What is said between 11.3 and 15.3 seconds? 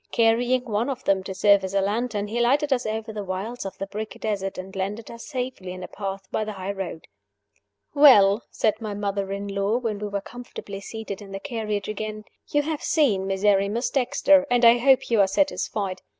the carriage again. "You have seen Miserrimus Dexter, and I hope you are